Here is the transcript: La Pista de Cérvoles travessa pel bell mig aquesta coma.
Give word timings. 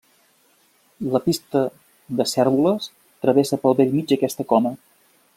La 1.15 1.19
Pista 1.25 1.61
de 2.21 2.25
Cérvoles 2.33 2.87
travessa 3.25 3.61
pel 3.67 3.77
bell 3.83 3.93
mig 3.99 4.15
aquesta 4.17 4.47
coma. 4.55 4.73